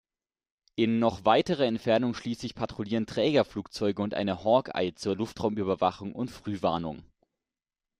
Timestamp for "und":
4.01-4.15, 6.15-6.31